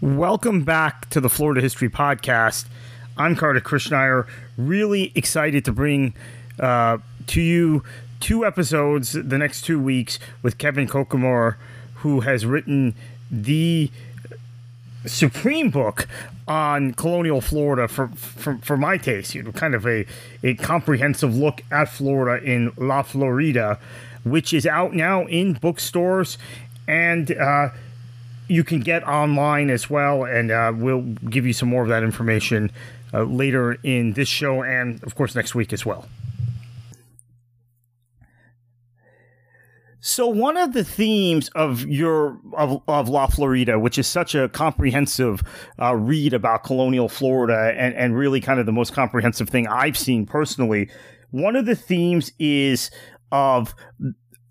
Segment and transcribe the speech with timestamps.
[0.00, 2.66] Welcome back to the Florida History Podcast.
[3.16, 4.28] I'm Carter Krishnaiyer.
[4.56, 6.14] Really excited to bring
[6.60, 7.82] uh, to you
[8.20, 11.56] two episodes the next two weeks with Kevin Kokomoor,
[11.94, 12.94] who has written
[13.28, 13.90] the
[15.04, 16.06] supreme book
[16.46, 19.34] on colonial Florida for, for, for my taste.
[19.34, 20.06] You know, kind of a,
[20.44, 23.80] a comprehensive look at Florida in La Florida,
[24.22, 26.38] which is out now in bookstores
[26.86, 27.70] and uh,
[28.48, 32.02] you can get online as well, and uh, we'll give you some more of that
[32.02, 32.70] information
[33.12, 36.08] uh, later in this show and, of course, next week as well.
[40.00, 44.48] So one of the themes of your of, of La Florida, which is such a
[44.48, 45.42] comprehensive
[45.80, 49.98] uh, read about colonial Florida, and and really kind of the most comprehensive thing I've
[49.98, 50.88] seen personally,
[51.30, 52.90] one of the themes is
[53.32, 53.74] of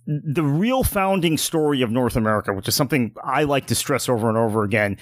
[0.07, 4.29] the real founding story of North America, which is something I like to stress over
[4.29, 4.97] and over again,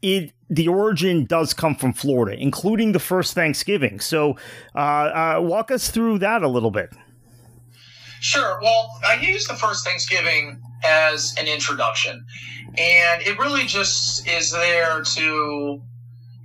[0.00, 4.00] it the origin does come from Florida, including the first Thanksgiving.
[4.00, 4.36] So,
[4.74, 6.90] uh, uh, walk us through that a little bit.
[8.20, 8.58] Sure.
[8.62, 12.24] Well, I use the first Thanksgiving as an introduction,
[12.78, 15.82] and it really just is there to.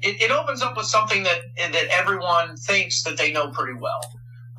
[0.02, 4.02] It, it opens up with something that that everyone thinks that they know pretty well.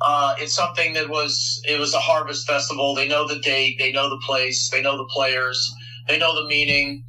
[0.03, 2.93] Uh, it's something that was it was a harvest festival.
[2.93, 5.73] They know the date, they know the place, they know the players,
[6.07, 7.05] they know the meaning,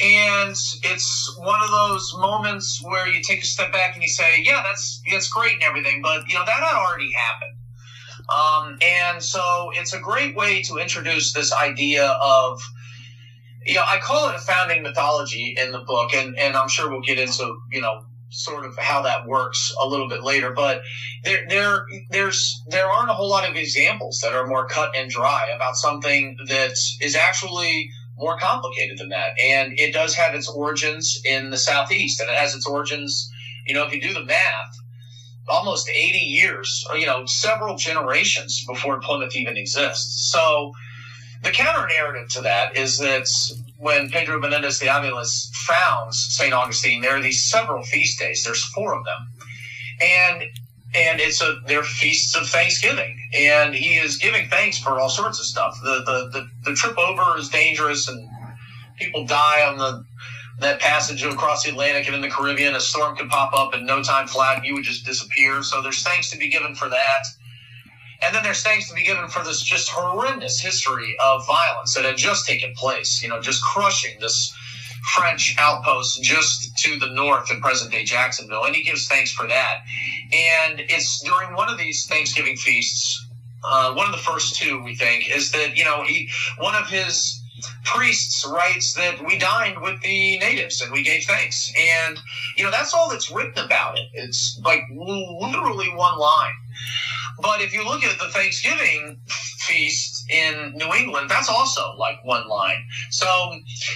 [0.00, 4.42] and it's one of those moments where you take a step back and you say,
[4.42, 7.58] "Yeah, that's that's great and everything," but you know that had already happened.
[8.28, 12.60] Um, and so it's a great way to introduce this idea of
[13.66, 16.88] you know, I call it a founding mythology in the book, and, and I'm sure
[16.88, 20.52] we'll get into, you know, sort of how that works a little bit later.
[20.52, 20.82] But
[21.24, 25.10] there, there, there's, there aren't a whole lot of examples that are more cut and
[25.10, 29.32] dry about something that is actually more complicated than that.
[29.42, 33.30] And it does have its origins in the Southeast and it has its origins,
[33.66, 34.76] you know, if you do the math,
[35.48, 40.30] almost 80 years, or, you know, several generations before Plymouth even exists.
[40.32, 40.72] So
[41.46, 43.28] the counter narrative to that is that
[43.78, 46.52] when Pedro Menendez de Aviles founds St.
[46.52, 48.42] Augustine, there are these several feast days.
[48.44, 49.32] There's four of them.
[50.00, 50.42] And
[50.94, 55.38] and it's a they're feasts of Thanksgiving, and he is giving thanks for all sorts
[55.38, 55.78] of stuff.
[55.82, 58.28] The the the, the trip over is dangerous, and
[58.98, 60.04] people die on the
[60.60, 62.74] that passage across the Atlantic and in the Caribbean.
[62.74, 65.62] A storm could pop up in no time flat, and you would just disappear.
[65.62, 67.22] So there's thanks to be given for that.
[68.22, 72.04] And then there's thanks to be given for this just horrendous history of violence that
[72.04, 74.54] had just taken place, you know, just crushing this
[75.14, 78.64] French outpost just to the north in present day Jacksonville.
[78.64, 79.82] And he gives thanks for that.
[80.32, 83.24] And it's during one of these Thanksgiving feasts,
[83.64, 86.28] uh, one of the first two, we think, is that, you know, he,
[86.58, 87.40] one of his
[87.84, 91.72] priests writes that we dined with the natives and we gave thanks.
[91.78, 92.18] And,
[92.56, 94.08] you know, that's all that's written about it.
[94.12, 96.52] It's like literally one line.
[97.40, 102.48] But if you look at the Thanksgiving feast in New England, that's also like one
[102.48, 102.86] line.
[103.10, 103.26] So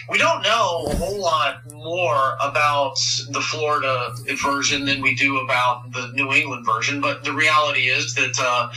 [0.09, 2.97] we don't know a whole lot more about
[3.31, 7.01] the Florida version than we do about the New England version.
[7.01, 8.71] But the reality is that, uh,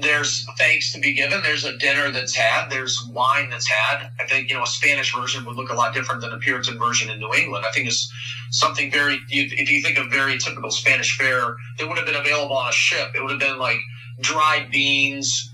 [0.00, 1.42] there's thanks to be given.
[1.42, 2.68] There's a dinner that's had.
[2.70, 4.10] There's wine that's had.
[4.20, 6.78] I think, you know, a Spanish version would look a lot different than a Puritan
[6.78, 7.64] version in New England.
[7.66, 8.12] I think it's
[8.50, 12.56] something very, if you think of very typical Spanish fare, it would have been available
[12.56, 13.10] on a ship.
[13.14, 13.78] It would have been like
[14.20, 15.52] dried beans,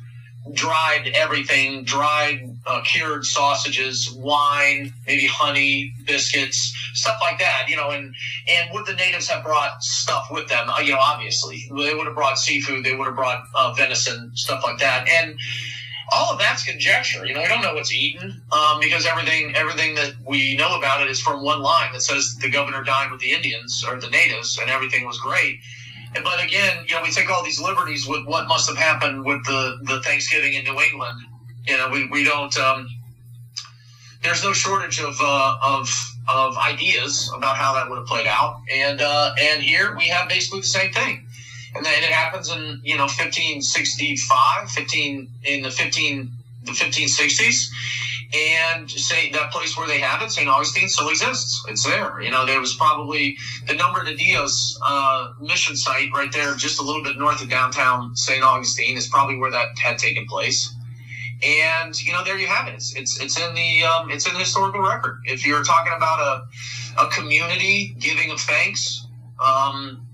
[0.53, 7.67] dried everything, dried uh, cured sausages, wine, maybe honey, biscuits, stuff like that.
[7.69, 8.15] You know, and
[8.49, 10.69] and would the natives have brought stuff with them?
[10.69, 14.33] Uh, you know, obviously they would have brought seafood, they would have brought uh, venison,
[14.35, 15.37] stuff like that, and.
[16.13, 17.25] All of that's conjecture.
[17.25, 21.03] You know, we don't know what's eaten um, because everything everything that we know about
[21.03, 24.11] it is from one line that says the governor dined with the Indians or the
[24.11, 25.61] natives and everything was great
[26.15, 29.45] but again, you know, we take all these liberties with what must have happened with
[29.45, 31.21] the, the Thanksgiving in New England.
[31.67, 32.89] You know, we, we don't, um,
[34.23, 35.91] there's no shortage of, uh, of,
[36.29, 38.61] of ideas about how that would have played out.
[38.73, 41.27] And, uh, and here we have basically the same thing.
[41.75, 46.31] And then it happens in, you know, 1565, 15, in the 15,
[46.65, 47.71] the 1560s
[48.33, 50.49] and say that place where they have it, St.
[50.49, 51.65] Augustine, still exists.
[51.69, 52.21] It's there.
[52.21, 53.37] You know, there was probably
[53.67, 57.49] the Nombre de Dios uh, mission site right there, just a little bit north of
[57.49, 58.43] downtown St.
[58.43, 60.73] Augustine, is probably where that had taken place.
[61.43, 62.75] And you know, there you have it.
[62.75, 65.21] It's it's, it's in the um, it's in the historical record.
[65.25, 69.07] If you're talking about a a community giving of thanks,
[69.43, 70.07] um,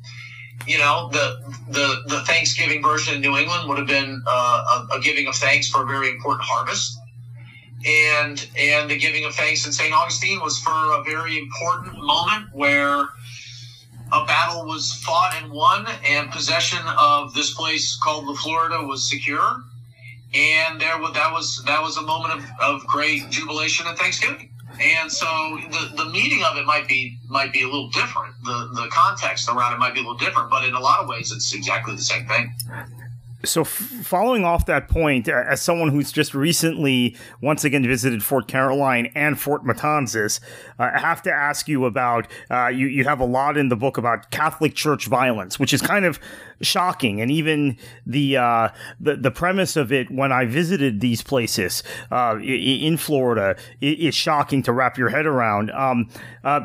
[0.66, 4.98] you know, the the the Thanksgiving version in New England would have been uh, a,
[4.98, 6.98] a giving of thanks for a very important harvest
[7.84, 9.92] and and the giving of thanks in St.
[9.92, 13.08] Augustine was for a very important moment where
[14.12, 19.08] a battle was fought and won, and possession of this place called La Florida was
[19.08, 19.62] secure.
[20.34, 24.50] And there, was that was that was a moment of, of great jubilation and thanksgiving.
[24.80, 25.26] And so
[25.70, 28.34] the, the meaning of it might be might be a little different.
[28.44, 31.08] The the context around it might be a little different, but in a lot of
[31.08, 32.54] ways, it's exactly the same thing
[33.46, 38.48] so f- following off that point, as someone who's just recently once again visited Fort
[38.48, 40.40] Caroline and Fort Matanzas,
[40.78, 42.86] uh, I have to ask you about uh, you.
[42.86, 46.18] You have a lot in the book about Catholic Church violence, which is kind of
[46.60, 47.76] shocking, and even
[48.06, 48.68] the uh,
[49.00, 54.62] the, the premise of it when I visited these places uh, in Florida is shocking
[54.64, 55.70] to wrap your head around.
[55.70, 56.08] Um,
[56.44, 56.60] uh,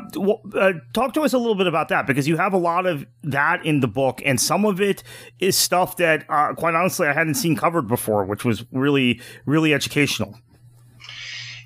[0.54, 3.06] uh, talk to us a little bit about that because you have a lot of
[3.22, 5.02] that in the book, and some of it
[5.38, 9.74] is stuff that, uh, quite honestly, I hadn't seen covered before, which was really really
[9.74, 10.38] educational.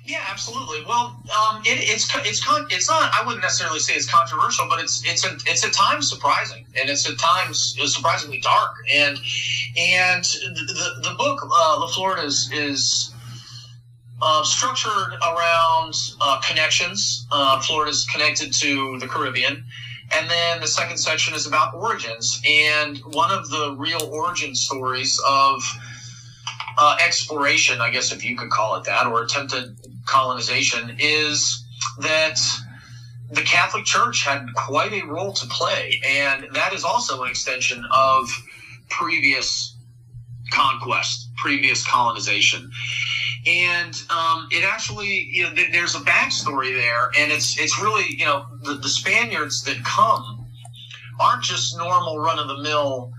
[0.07, 0.85] Yeah, absolutely.
[0.87, 3.11] Well, um, it, it's it's con- it's not.
[3.13, 6.89] I wouldn't necessarily say it's controversial, but it's it's a, it's at times surprising, and
[6.89, 8.71] it's at times surprisingly dark.
[8.89, 9.17] And
[9.77, 13.13] and the the, book uh, La Florida is, is
[14.21, 17.27] uh, structured around uh, connections.
[17.29, 19.65] Uh, Florida is connected to the Caribbean.
[20.15, 22.41] And then the second section is about origins.
[22.47, 25.61] And one of the real origin stories of
[26.77, 31.65] uh, exploration, I guess if you could call it that, or attempted colonization is
[31.99, 32.39] that
[33.31, 37.83] the Catholic Church had quite a role to play, and that is also an extension
[37.91, 38.29] of
[38.89, 39.75] previous
[40.51, 42.71] conquest, previous colonization.
[43.45, 48.05] And um, it actually, you know, th- there's a backstory there, and it's it's really,
[48.09, 50.45] you know, the, the Spaniards that come
[51.19, 53.11] aren't just normal run of the mill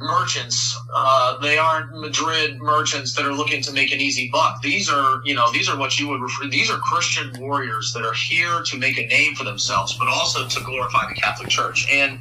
[0.00, 0.78] merchants.
[0.94, 4.60] Uh, they aren't Madrid merchants that are looking to make an easy buck.
[4.62, 6.48] These are, you know, these are what you would refer.
[6.48, 10.48] These are Christian warriors that are here to make a name for themselves, but also
[10.48, 11.86] to glorify the Catholic Church.
[11.92, 12.18] And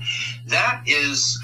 [0.48, 1.40] that is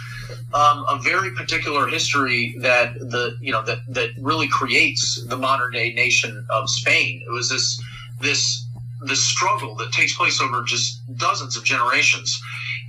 [0.54, 5.72] um, a very particular history that the, you know, that that really creates the modern
[5.72, 7.24] day nation of Spain.
[7.26, 7.81] It was this
[8.22, 8.66] this
[9.02, 12.42] this struggle that takes place over just dozens of generations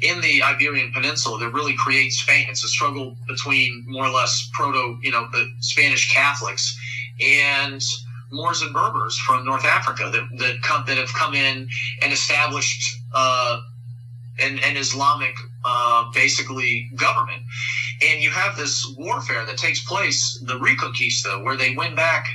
[0.03, 2.47] in the Iberian Peninsula that really creates Spain.
[2.49, 6.79] It's a struggle between more or less proto, you know, the Spanish Catholics
[7.21, 7.83] and
[8.31, 11.69] Moors and Berbers from North Africa that that come that have come in
[12.03, 13.61] and established uh,
[14.41, 15.35] an, an Islamic
[15.65, 17.43] uh, basically government.
[18.03, 22.27] And you have this warfare that takes place, the Reconquista, where they win back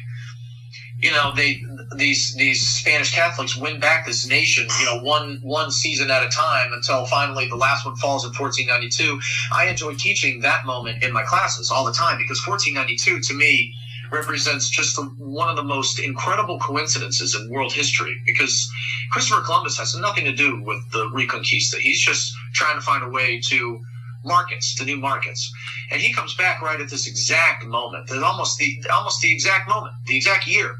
[1.02, 1.62] you know they
[1.96, 6.30] these these Spanish Catholics win back this nation, you know, one one season at a
[6.30, 9.20] time until finally the last one falls in 1492.
[9.54, 13.74] I enjoy teaching that moment in my classes all the time because 1492 to me
[14.12, 18.70] represents just the, one of the most incredible coincidences in world history because
[19.12, 21.76] Christopher Columbus has nothing to do with the Reconquista.
[21.76, 23.80] He's just trying to find a way to
[24.24, 25.52] markets, to new markets.
[25.92, 29.94] And he comes back right at this exact moment, almost the almost the exact moment,
[30.06, 30.76] the exact year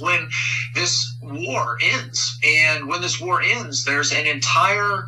[0.00, 0.28] when
[0.74, 2.38] this war ends.
[2.44, 5.06] And when this war ends, there's an entire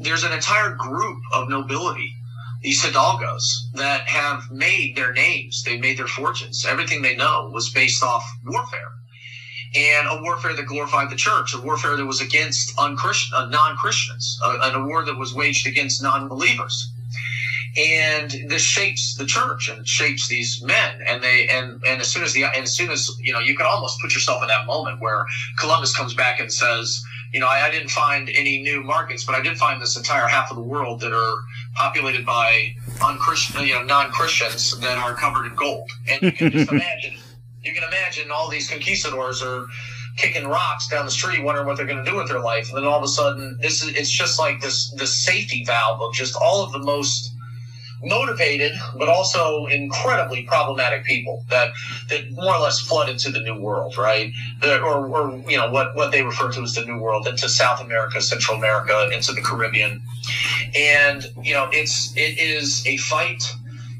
[0.00, 2.14] there's an entire group of nobility,
[2.60, 6.66] these hidalgos, that have made their names, they made their fortunes.
[6.66, 8.92] Everything they know was based off warfare.
[9.74, 14.58] And a warfare that glorified the church, a warfare that was against uh, non-Christians, uh,
[14.60, 16.92] and a war that was waged against non-believers
[17.76, 22.22] and this shapes the church and shapes these men and they and and as soon
[22.22, 24.66] as the and as soon as you know you can almost put yourself in that
[24.66, 25.24] moment where
[25.58, 27.02] columbus comes back and says
[27.32, 30.26] you know I, I didn't find any new markets but i did find this entire
[30.26, 31.34] half of the world that are
[31.74, 36.70] populated by unchristian you know non-christians that are covered in gold and you can just
[36.72, 37.14] imagine
[37.62, 39.66] you can imagine all these conquistadors are
[40.16, 42.68] kicking rocks down the street, wondering what they're going to do with their life.
[42.68, 46.02] And then all of a sudden, this is it's just like this this safety valve
[46.02, 47.31] of just all of the most
[48.02, 51.72] motivated but also incredibly problematic people that
[52.08, 54.32] that more or less flood into the new world right?
[54.62, 57.80] Or, or you know what what they refer to as the new world into south
[57.80, 60.02] america central america into the caribbean.
[60.76, 63.44] And you know it's it is a fight.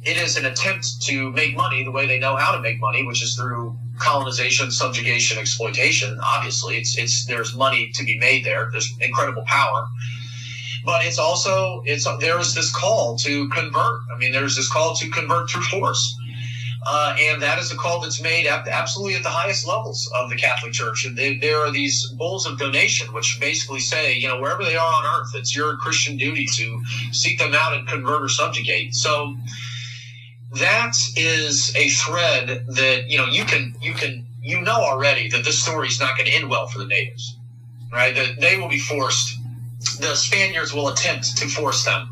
[0.04, 3.06] It is an attempt to make money the way they know how to make money
[3.06, 6.18] which is through colonization subjugation exploitation.
[6.24, 8.68] Obviously it's it's there's money to be made there.
[8.72, 9.86] There's incredible power
[10.84, 14.00] but it's also it's there is this call to convert.
[14.14, 16.16] I mean, there's this call to convert through force.
[16.84, 20.28] Uh, and that is a call that's made at, absolutely at the highest levels of
[20.28, 21.06] the Catholic Church.
[21.06, 24.74] And they, there are these bulls of donation, which basically say, you know, wherever they
[24.74, 28.96] are on earth, it's your Christian duty to seek them out and convert or subjugate.
[28.96, 29.36] So
[30.54, 35.44] that is a thread that you know you can you can you know already that
[35.44, 37.36] this story is not going to end well for the natives,
[37.92, 38.14] right?
[38.14, 39.38] That they will be forced.
[40.00, 42.08] The Spaniards will attempt to force them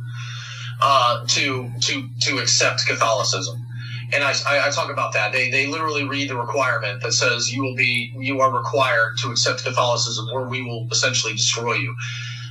[0.83, 3.67] uh, to to to accept Catholicism.
[4.13, 5.33] And I, I, I, talk about that.
[5.33, 9.31] They, they literally read the requirement that says you will be you are required to
[9.31, 11.95] accept Catholicism, or we will essentially destroy you.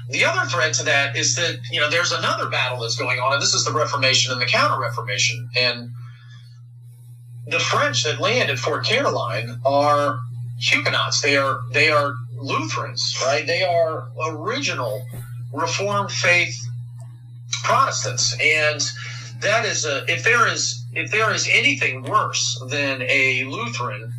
[0.09, 3.33] The other threat to that is that you know there's another battle that's going on,
[3.33, 5.49] and this is the Reformation and the Counter Reformation.
[5.59, 5.89] And
[7.47, 10.19] the French that land at Fort Caroline are
[10.59, 11.21] Huguenots.
[11.21, 13.45] They are they are Lutherans, right?
[13.45, 15.05] They are original
[15.53, 16.55] Reformed faith
[17.63, 18.81] Protestants, and
[19.41, 24.13] that is a if there is if there is anything worse than a Lutheran,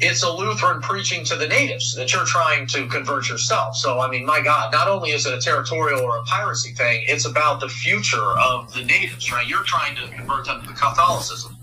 [0.00, 3.76] it's a Lutheran preaching to the natives that you're trying to convert yourself.
[3.76, 7.04] So I mean, my God, not only is it a territorial or a piracy thing,
[7.06, 9.46] it's about the future of the natives, right?
[9.46, 11.53] You're trying to convert them to Catholicism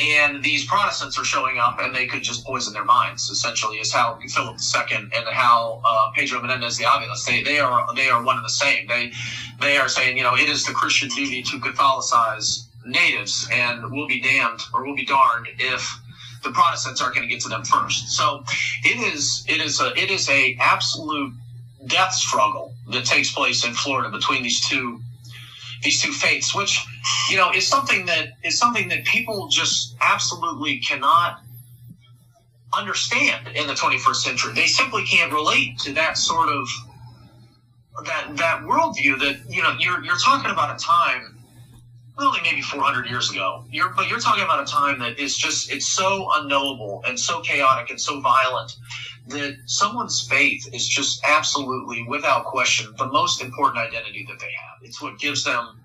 [0.00, 3.28] and these Protestants are showing up, and they could just poison their minds.
[3.30, 4.56] Essentially, is how Philip
[4.90, 8.44] II and how uh, Pedro Menendez de Avila they they are they are one and
[8.44, 8.86] the same.
[8.86, 9.12] They
[9.60, 14.08] they are saying you know it is the Christian duty to Catholicize natives, and we'll
[14.08, 15.88] be damned or we'll be darned if
[16.42, 18.10] the Protestants aren't going to get to them first.
[18.10, 18.44] So
[18.84, 21.32] it is it is a it is a absolute
[21.86, 25.00] death struggle that takes place in Florida between these two
[25.82, 26.84] these two faiths, which
[27.30, 31.40] you know is something that is something that people just absolutely cannot
[32.72, 34.52] understand in the 21st century.
[34.54, 36.66] They simply can't relate to that sort of
[38.04, 39.18] that that worldview.
[39.18, 41.38] That you know you're you're talking about a time.
[42.18, 43.64] Really, maybe 400 years ago.
[43.70, 47.40] You're, but you're talking about a time that is just, it's so unknowable and so
[47.40, 48.76] chaotic and so violent
[49.28, 54.78] that someone's faith is just absolutely, without question, the most important identity that they have.
[54.82, 55.80] It's what gives them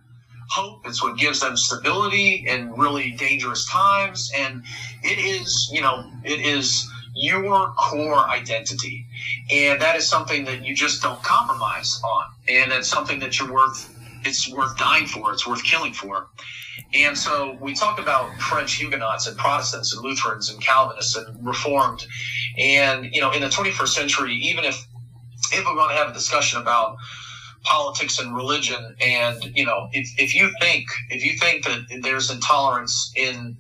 [0.50, 0.82] hope.
[0.86, 4.32] It's what gives them stability in really dangerous times.
[4.36, 4.64] And
[5.04, 9.06] it is, you know, it is your core identity.
[9.52, 12.26] And that is something that you just don't compromise on.
[12.48, 13.94] And it's something that you're worth,
[14.26, 15.34] it's worth dying for.
[15.34, 16.30] It's worth killing for.
[16.94, 22.06] And so we talk about French Huguenots and Protestants and Lutherans and Calvinists and Reformed.
[22.58, 24.76] And, you know, in the 21st century, even if,
[25.52, 26.98] if we're going to have a discussion about
[27.64, 32.32] politics and religion, and, you know, if, if you think, if you think that there's
[32.32, 33.58] intolerance in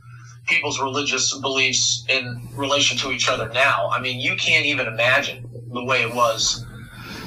[0.47, 5.49] people's religious beliefs in relation to each other now, I mean, you can't even imagine
[5.73, 6.65] the way it was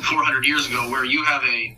[0.02, 1.76] 400 years ago, where you have a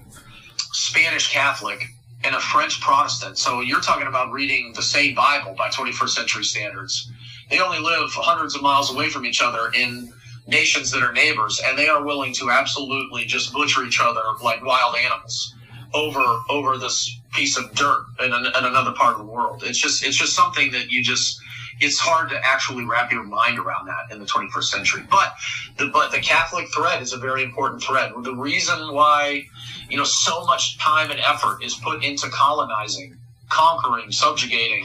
[0.73, 1.87] Spanish Catholic
[2.25, 3.39] and a French Protestant.
[3.39, 7.11] So you're talking about reading the same Bible by 21st century standards.
[7.51, 10.13] They only live hundreds of miles away from each other in
[10.47, 14.65] nations that are neighbors, and they are willing to absolutely just butcher each other like
[14.65, 15.55] wild animals
[15.95, 19.63] over over this piece of dirt in, an, in another part of the world.
[19.65, 21.41] It's just it's just something that you just
[21.81, 25.03] it's hard to actually wrap your mind around that in the 21st century.
[25.11, 25.35] But
[25.79, 28.13] the but the Catholic thread is a very important thread.
[28.23, 29.45] The reason why
[29.89, 33.17] you know so much time and effort is put into colonizing,
[33.49, 34.85] conquering, subjugating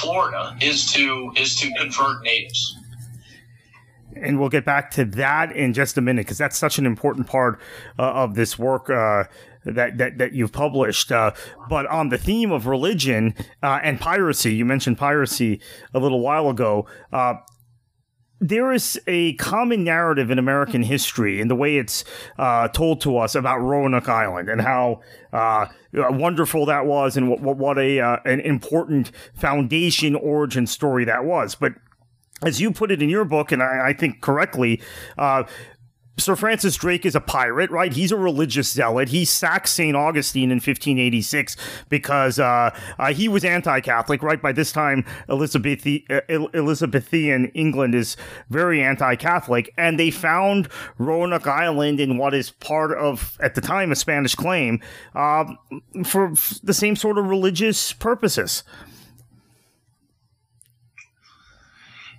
[0.00, 2.76] Florida is to is to convert natives.
[4.14, 7.26] And we'll get back to that in just a minute because that's such an important
[7.26, 7.58] part
[7.98, 8.90] uh, of this work.
[8.90, 9.24] Uh,
[9.64, 11.12] that that, that you've published.
[11.12, 11.32] Uh,
[11.68, 15.60] but on the theme of religion uh, and piracy, you mentioned piracy
[15.94, 16.86] a little while ago.
[17.12, 17.34] Uh,
[18.42, 22.04] there is a common narrative in American history in the way it's
[22.38, 25.00] uh, told to us about Roanoke Island and how
[25.32, 31.04] uh, wonderful that was and what, what, what a uh, an important foundation origin story
[31.04, 31.54] that was.
[31.54, 31.74] But
[32.44, 34.82] as you put it in your book, and I, I think correctly,
[35.16, 35.44] uh,
[36.18, 37.92] Sir Francis Drake is a pirate, right?
[37.92, 39.08] He's a religious zealot.
[39.08, 39.96] He sacked St.
[39.96, 41.56] Augustine in 1586
[41.88, 44.40] because uh, uh, he was anti Catholic, right?
[44.40, 48.16] By this time, Elizabethan, uh, Elizabethan England is
[48.50, 49.72] very anti Catholic.
[49.78, 54.34] And they found Roanoke Island in what is part of, at the time, a Spanish
[54.34, 54.80] claim
[55.14, 55.58] um,
[56.04, 58.64] for the same sort of religious purposes.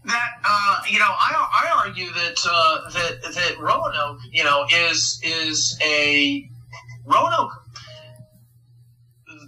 [0.05, 5.19] That uh, you know, I, I argue that uh, that that Roanoke, you know, is
[5.23, 6.49] is a
[7.05, 7.51] Roanoke.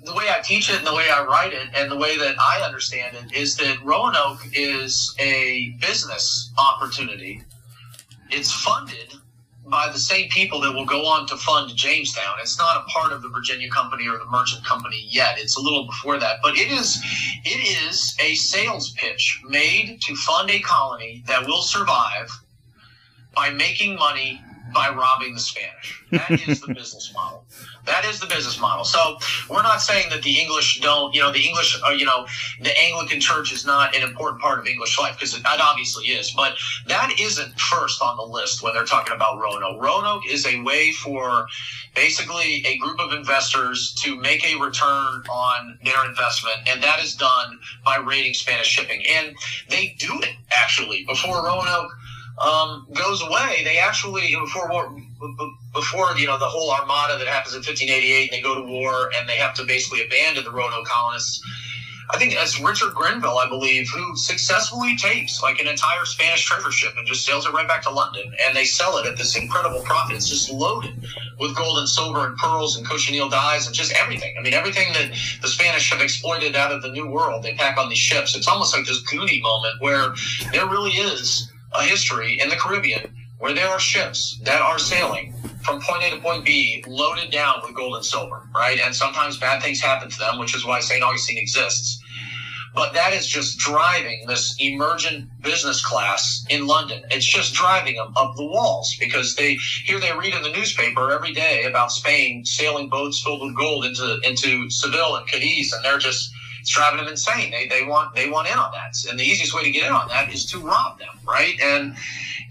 [0.04, 2.36] The way I teach it and the way I write it and the way that
[2.40, 7.42] I understand it is that Roanoke is a business opportunity.
[8.30, 9.16] It's funded
[9.68, 12.36] by the same people that will go on to fund Jamestown.
[12.40, 15.40] It's not a part of the Virginia Company or the Merchant Company yet.
[15.40, 17.02] It's a little before that, but it is
[17.44, 22.30] it is a sales pitch made to fund a colony that will survive
[23.34, 24.42] by making money
[24.74, 26.04] by robbing the Spanish.
[26.12, 27.46] That is the business model.
[27.86, 28.84] That is the business model.
[28.84, 29.18] So
[29.50, 32.26] we're not saying that the English don't, you know, the English, uh, you know,
[32.62, 36.06] the Anglican Church is not an important part of English life because it, it obviously
[36.08, 36.32] is.
[36.32, 36.54] But
[36.88, 39.82] that isn't first on the list when they're talking about Roanoke.
[39.82, 41.48] Roanoke is a way for
[41.96, 47.16] basically a group of investors to make a return on their investment, and that is
[47.16, 49.02] done by raiding Spanish shipping.
[49.10, 49.36] And
[49.70, 51.92] they do it actually before Roanoke
[52.38, 53.62] um, goes away.
[53.64, 54.96] They actually before war,
[55.74, 59.10] before you know the whole armada that happens in 1588, and they go to war
[59.18, 61.42] and they have to basically abandon the Roanoke colonists.
[62.12, 66.72] I think it's Richard Grenville, I believe, who successfully takes like an entire Spanish treasure
[66.72, 69.36] ship and just sails it right back to London, and they sell it at this
[69.36, 70.16] incredible profit.
[70.16, 71.04] It's just loaded
[71.40, 74.36] with gold and silver and pearls and cochineal dyes and just everything.
[74.38, 77.78] I mean, everything that the Spanish have exploited out of the New World, they pack
[77.78, 78.36] on these ships.
[78.36, 80.14] It's almost like this Goonie moment where
[80.52, 85.34] there really is a history in the Caribbean where there are ships that are sailing
[85.62, 88.80] from point A to point B loaded down with gold and silver, right?
[88.80, 91.04] And sometimes bad things happen to them, which is why St.
[91.04, 92.02] Augustine exists.
[92.76, 97.04] But that is just driving this emergent business class in London.
[97.10, 101.12] It's just driving them up the walls because they here they read in the newspaper
[101.12, 105.86] every day about Spain sailing boats filled with gold into into Seville and Cadiz, and
[105.86, 106.30] they're just
[106.66, 107.52] it's driving them insane.
[107.52, 109.92] They, they want they want in on that, and the easiest way to get in
[109.92, 111.54] on that is to rob them, right?
[111.62, 111.96] And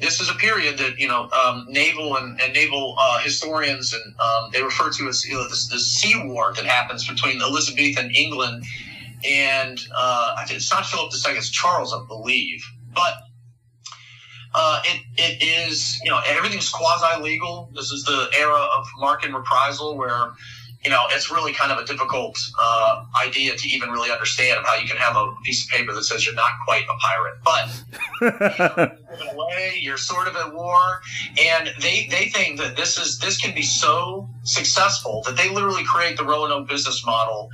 [0.01, 4.15] this is a period that you know um, naval and, and naval uh, historians and
[4.21, 8.13] um, they refer to as you know, this, this sea war that happens between Elizabethan
[8.15, 8.65] England
[9.29, 13.15] and uh, it's not Philip II, it's Charles, I believe, but.
[14.57, 17.73] Uh, it, it is, you know, everything's quasi legal.
[17.75, 20.31] This is the era of marque and reprisal where
[20.85, 24.77] you know, it's really kind of a difficult uh, idea to even really understand how
[24.77, 28.93] you can have a piece of paper that says you're not quite a pirate, but
[29.21, 31.01] in a way, you're sort of at war.
[31.41, 35.85] And they they think that this is this can be so successful that they literally
[35.85, 37.49] create the Roanoke business model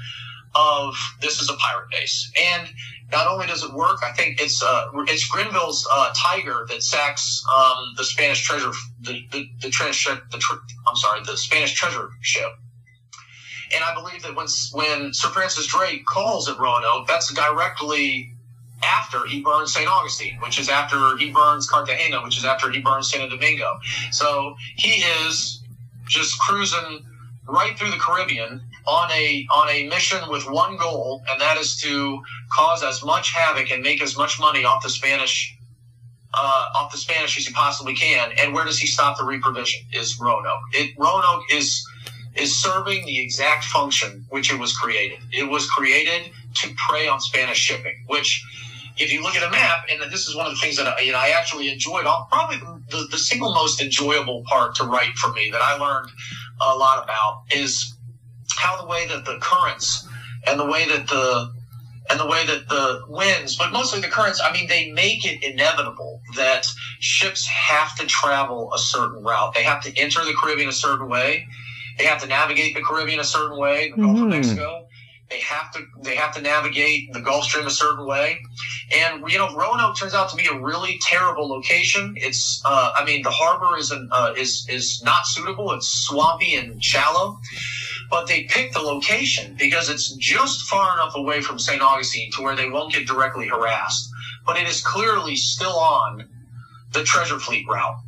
[0.57, 2.33] of this is a pirate base.
[2.37, 2.69] And
[3.13, 7.45] not only does it work, I think it's uh, it's Grenville's uh, Tiger that sacks
[7.57, 10.55] um, the Spanish treasure the the, the, trans- the tr-
[10.89, 12.51] I'm sorry the Spanish treasure ship
[13.75, 18.33] and I believe that when when Sir Francis Drake calls at Roanoke, that's directly
[18.83, 19.89] after he burns St.
[19.89, 23.79] Augustine, which is after he burns Cartagena, which is after he burns Santo Domingo.
[24.11, 25.63] So he is
[26.09, 27.05] just cruising
[27.47, 31.77] right through the Caribbean on a on a mission with one goal, and that is
[31.83, 35.57] to cause as much havoc and make as much money off the Spanish
[36.33, 38.33] uh, off the Spanish as he possibly can.
[38.41, 39.81] And where does he stop the reprovision?
[39.93, 40.61] Is Roanoke.
[40.73, 41.87] It Roanoke is
[42.35, 45.19] is serving the exact function which it was created.
[45.33, 48.45] It was created to prey on Spanish shipping, which
[48.99, 51.01] if you look at a map, and this is one of the things that I,
[51.01, 52.59] you know, I actually enjoyed, probably
[52.91, 56.11] the, the single most enjoyable part to write for me that I learned
[56.61, 57.95] a lot about is
[58.57, 60.07] how the way that the currents
[60.47, 61.53] and the way that the
[62.11, 65.45] and the way that the winds, but mostly the currents, I mean, they make it
[65.45, 66.67] inevitable that
[66.99, 69.55] ships have to travel a certain route.
[69.55, 71.47] They have to enter the Caribbean a certain way
[72.01, 74.25] they have to navigate the Caribbean a certain way, the Gulf mm-hmm.
[74.25, 74.87] of Mexico.
[75.29, 78.41] They have to they have to navigate the Gulf Stream a certain way,
[78.97, 82.15] and you know Roanoke turns out to be a really terrible location.
[82.17, 85.73] It's uh, I mean the harbor is an, uh, is is not suitable.
[85.73, 87.39] It's swampy and shallow,
[88.09, 91.83] but they picked the location because it's just far enough away from St.
[91.83, 94.11] Augustine to where they won't get directly harassed.
[94.47, 96.27] But it is clearly still on
[96.93, 97.99] the treasure fleet route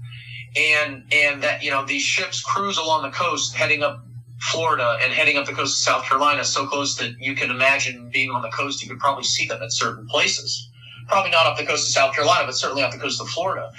[0.56, 4.04] and and that you know these ships cruise along the coast heading up
[4.40, 8.10] Florida and heading up the coast of South Carolina so close that you can imagine
[8.12, 10.68] being on the coast you could probably see them at certain places.
[11.08, 13.70] Probably not up the coast of South Carolina but certainly off the coast of Florida.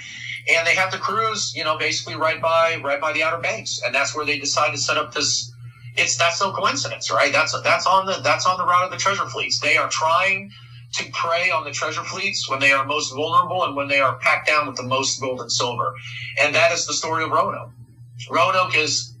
[0.48, 3.80] And they have to cruise you know basically right by right by the Outer Banks.
[3.84, 5.52] And that's where they decide to set up this
[5.96, 7.32] it's that's no coincidence right?
[7.32, 9.60] That's that's on the that's on the route of the treasure fleets.
[9.60, 10.50] They are trying
[10.96, 14.16] to prey on the treasure fleets when they are most vulnerable and when they are
[14.18, 15.94] packed down with the most gold and silver.
[16.40, 17.70] And that is the story of Roanoke.
[18.30, 19.14] Roanoke is,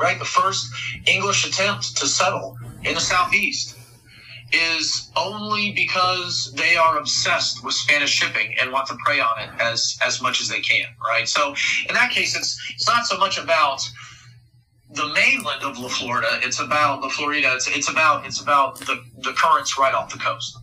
[0.00, 0.66] right, the first
[1.06, 3.76] English attempt to settle in the southeast
[4.52, 9.50] is only because they are obsessed with Spanish shipping and want to prey on it
[9.60, 11.28] as as much as they can, right?
[11.28, 11.54] So
[11.88, 13.80] in that case, it's it's not so much about
[14.90, 17.52] the mainland of La Florida; it's about La Florida.
[17.54, 20.58] It's it's about it's about the the currents right off the coast.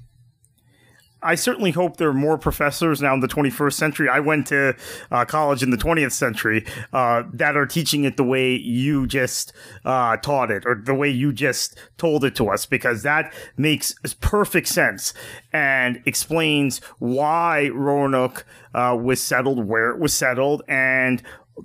[1.21, 4.10] I certainly hope there are more professors now in the 21st century.
[4.10, 4.75] I went to
[5.12, 9.51] uh, college in the 20th century uh, that are teaching it the way you just
[9.84, 13.95] uh, taught it or the way you just told it to us because that makes
[14.21, 15.13] perfect sense
[15.51, 21.23] and explains why Roanoke uh, was settled where it was settled and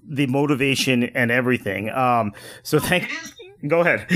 [0.09, 1.91] the motivation and everything.
[1.91, 3.11] Um, so thank.
[3.67, 4.07] Go ahead.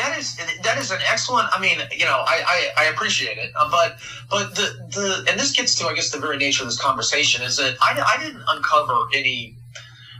[0.00, 1.48] That is that is an excellent.
[1.52, 3.98] I mean, you know, I I, I appreciate it, uh, but
[4.30, 7.44] but the the and this gets to I guess the very nature of this conversation
[7.44, 9.56] is that I I didn't uncover any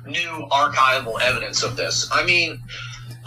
[0.06, 2.08] new archival evidence of this.
[2.12, 2.60] I mean.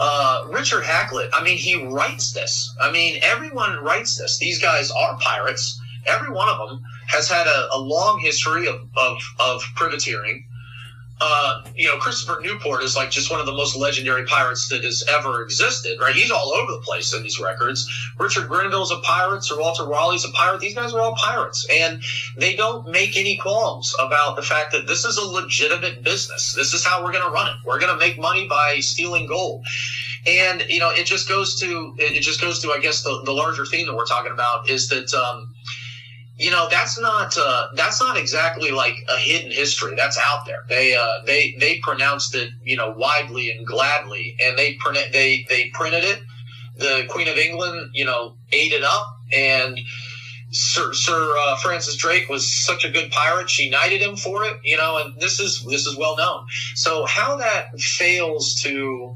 [0.00, 2.74] Uh, Richard Hakluyt, I mean, he writes this.
[2.80, 4.38] I mean, everyone writes this.
[4.38, 5.80] These guys are pirates.
[6.06, 10.44] Every one of them has had a, a long history of, of, of privateering
[11.26, 14.84] uh, you know, Christopher Newport is like just one of the most legendary pirates that
[14.84, 16.14] has ever existed, right?
[16.14, 17.88] He's all over the place in these records.
[18.18, 20.60] Richard Grenville's a pirate, Sir Walter Raleigh's a pirate.
[20.60, 22.02] These guys are all pirates, and
[22.36, 26.52] they don't make any qualms about the fact that this is a legitimate business.
[26.54, 27.56] This is how we're going to run it.
[27.64, 29.64] We're going to make money by stealing gold.
[30.26, 33.32] And you know, it just goes to it just goes to I guess the, the
[33.32, 35.54] larger theme that we're talking about is that um,
[36.36, 39.94] you know that's not uh, that's not exactly like a hidden history.
[39.96, 40.64] That's out there.
[40.68, 45.46] They uh, they they pronounced it you know widely and gladly and they print they
[45.48, 46.20] they printed it.
[46.76, 49.78] The queen of england you know ate it up and
[50.50, 54.56] sir sir uh, francis drake was such a good pirate she knighted him for it
[54.62, 56.46] you know and this is this is well known.
[56.74, 59.14] So how that fails to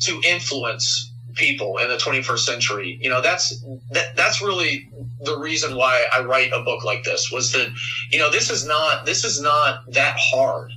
[0.00, 4.88] to influence people in the 21st century you know that's that, that's really
[5.20, 7.68] the reason why I write a book like this was that
[8.10, 10.72] you know this is not this is not that hard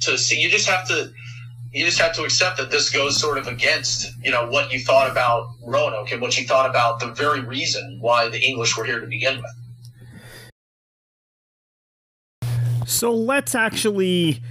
[0.00, 0.40] to see.
[0.40, 1.10] You just have to
[1.72, 4.80] you just have to accept that this goes sort of against you know what you
[4.80, 8.84] thought about Roanoke and what you thought about the very reason why the English were
[8.84, 9.52] here to begin with.
[12.86, 14.42] So let's actually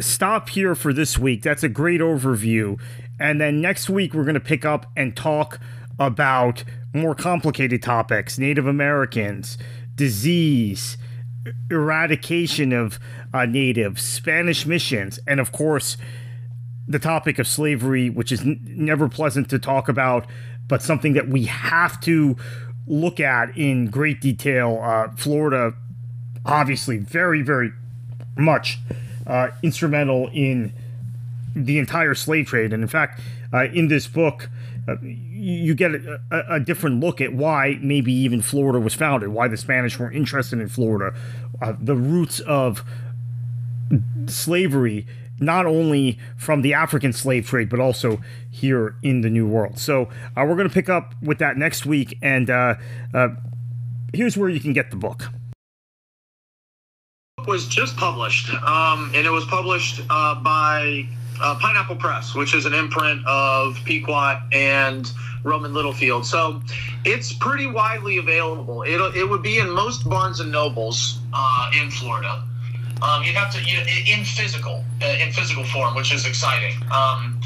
[0.00, 1.42] stop here for this week.
[1.42, 2.78] That's a great overview.
[3.18, 5.60] And then next week, we're going to pick up and talk
[5.98, 9.58] about more complicated topics Native Americans,
[9.94, 10.96] disease,
[11.70, 12.98] eradication of
[13.32, 15.96] uh, natives, Spanish missions, and of course,
[16.86, 20.26] the topic of slavery, which is n- never pleasant to talk about,
[20.68, 22.36] but something that we have to
[22.86, 24.80] look at in great detail.
[24.82, 25.74] Uh, Florida,
[26.44, 27.72] obviously, very, very
[28.36, 28.78] much
[29.26, 30.72] uh, instrumental in
[31.54, 32.72] the entire slave trade.
[32.72, 33.20] And in fact,
[33.52, 34.50] uh, in this book,
[34.86, 39.48] uh, you get a, a, different look at why maybe even Florida was founded, why
[39.48, 41.16] the Spanish were interested in Florida,
[41.62, 42.84] uh, the roots of
[44.26, 45.06] slavery,
[45.40, 49.78] not only from the African slave trade, but also here in the New World.
[49.78, 50.02] So
[50.36, 52.74] uh, we're going to pick up with that next week, and uh,
[53.14, 53.28] uh,
[54.12, 55.24] here's where you can get the book.
[57.46, 61.06] Was just published, um, and it was published uh, by
[61.40, 65.10] uh, Pineapple Press, which is an imprint of Pequot and
[65.42, 66.26] Rowman Littlefield.
[66.26, 66.62] So
[67.04, 68.82] it's pretty widely available.
[68.82, 72.42] It, it would be in most Barnes and Nobles uh, in Florida.
[73.02, 76.74] Um, you'd have to you, in physical uh, in physical form, which is exciting.
[76.90, 77.40] Um,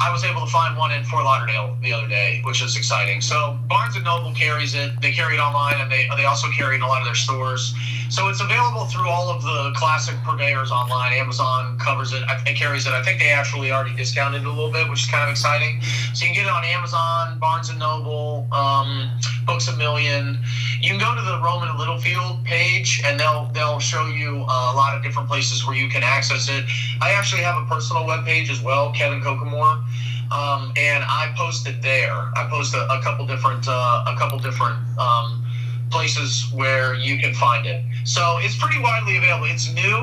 [0.00, 3.20] I was able to find one in Fort Lauderdale the other day, which is exciting.
[3.20, 4.92] So Barnes and Noble carries it.
[5.00, 7.14] They carry it online, and they they also carry it in a lot of their
[7.14, 7.74] stores.
[8.10, 11.12] So it's available through all of the classic purveyors online.
[11.14, 12.22] Amazon covers it.
[12.46, 12.92] It carries it.
[12.92, 15.80] I think they actually already discounted it a little bit, which is kind of exciting.
[16.12, 19.10] So you can get it on Amazon, Barnes and Noble, um,
[19.46, 20.38] Books a Million.
[20.80, 24.76] You can go to the Rowman Littlefield page, and they'll they'll show you uh, a
[24.76, 26.64] lot of different places where you can access it.
[27.00, 29.83] I actually have a personal web page as well, Kevin Kokomoor.
[30.30, 32.12] Um, and I posted there.
[32.12, 35.44] I posted a, a couple different, uh, a couple different um,
[35.90, 37.84] places where you can find it.
[38.04, 39.46] So it's pretty widely available.
[39.46, 39.96] It's new,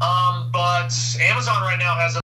[0.00, 2.20] um, but Amazon right now has a.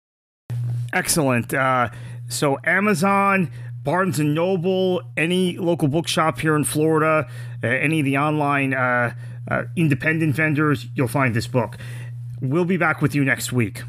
[0.93, 1.53] Excellent.
[1.53, 1.89] Uh,
[2.27, 3.51] so Amazon,
[3.83, 7.29] Barnes and Noble, any local bookshop here in Florida,
[7.63, 9.13] uh, any of the online uh,
[9.49, 11.77] uh independent vendors, you'll find this book.
[12.41, 13.83] We'll be back with you next week.